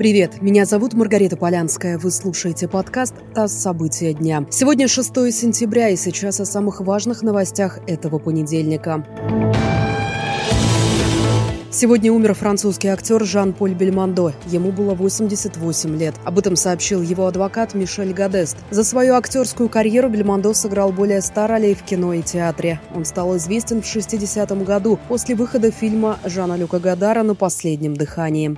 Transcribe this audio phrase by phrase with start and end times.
[0.00, 1.98] Привет, меня зовут Маргарита Полянская.
[1.98, 3.52] Вы слушаете подкаст «ТАСС.
[3.52, 4.46] События дня».
[4.48, 9.04] Сегодня 6 сентября и сейчас о самых важных новостях этого понедельника.
[11.70, 14.32] Сегодня умер французский актер Жан-Поль Бельмондо.
[14.46, 16.14] Ему было 88 лет.
[16.24, 18.56] Об этом сообщил его адвокат Мишель Гадест.
[18.70, 22.80] За свою актерскую карьеру Бельмондо сыграл более 100 ролей в кино и театре.
[22.94, 28.56] Он стал известен в 60-м году после выхода фильма Жана Люка Гадара «На последнем дыхании».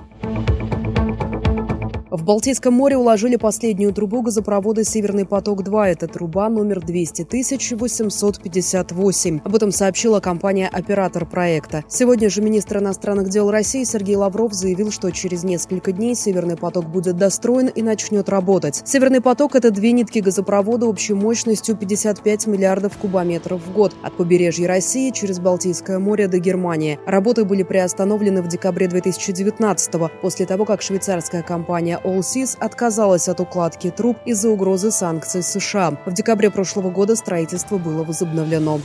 [2.13, 5.83] В Балтийском море уложили последнюю трубу газопровода «Северный поток-2».
[5.85, 7.27] Это труба номер 200
[7.75, 9.39] 858.
[9.43, 11.83] Об этом сообщила компания-оператор проекта.
[11.87, 16.85] Сегодня же министр иностранных дел России Сергей Лавров заявил, что через несколько дней «Северный поток»
[16.85, 18.83] будет достроен и начнет работать.
[18.85, 24.67] «Северный поток»— это две нитки газопровода общей мощностью 55 миллиардов кубометров в год от побережья
[24.67, 26.99] России через Балтийское море до Германии.
[27.07, 33.89] Работы были приостановлены в декабре 2019 после того, как швейцарская компания Allseas отказалась от укладки
[33.89, 35.97] труб из-за угрозы санкций США.
[36.05, 38.81] В декабре прошлого года строительство было возобновлено.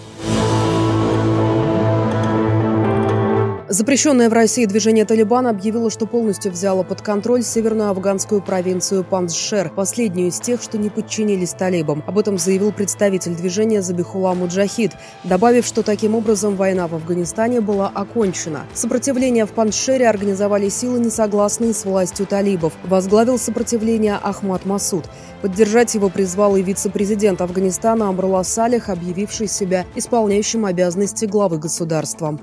[3.71, 9.71] Запрещенное в России движение «Талибан» объявило, что полностью взяло под контроль северную афганскую провинцию Панджшер,
[9.77, 12.03] последнюю из тех, что не подчинились талибам.
[12.07, 17.89] Об этом заявил представитель движения Забихула Муджахид, добавив, что таким образом война в Афганистане была
[17.89, 18.65] окончена.
[18.73, 22.73] Сопротивление в Панджшере организовали силы, несогласные с властью талибов.
[22.85, 25.05] Возглавил сопротивление Ахмад Масуд.
[25.43, 32.39] Поддержать его призвал и вице-президент Афганистана Амрула Салих, объявивший себя исполняющим обязанности главы государства.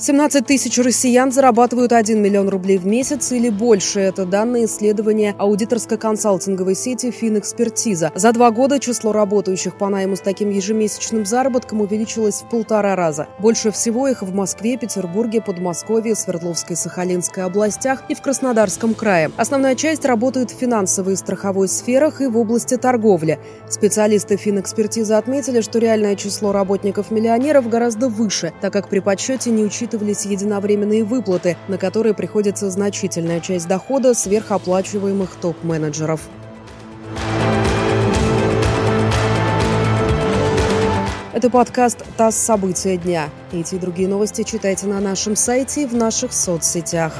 [0.00, 3.98] 17 тысяч россиян зарабатывают 1 миллион рублей в месяц или больше.
[3.98, 8.12] Это данные исследования аудиторско-консалтинговой сети «Финэкспертиза».
[8.14, 13.26] За два года число работающих по найму с таким ежемесячным заработком увеличилось в полтора раза.
[13.40, 19.32] Больше всего их в Москве, Петербурге, Подмосковье, Свердловской, Сахалинской областях и в Краснодарском крае.
[19.36, 23.40] Основная часть работает в финансовой и страховой сферах и в области торговли.
[23.68, 29.87] Специалисты «Финэкспертизы» отметили, что реальное число работников-миллионеров гораздо выше, так как при подсчете не учитывается
[29.88, 36.20] учитывались единовременные выплаты, на которые приходится значительная часть дохода сверхоплачиваемых топ-менеджеров.
[41.32, 42.36] Это подкаст «ТАСС.
[42.36, 43.30] События дня».
[43.52, 47.14] Эти и другие новости читайте на нашем сайте и в наших соцсетях.